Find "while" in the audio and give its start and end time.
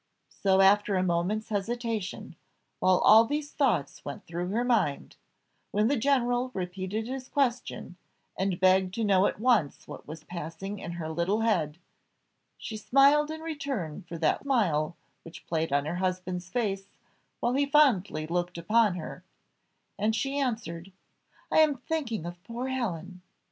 2.79-2.97, 17.39-17.53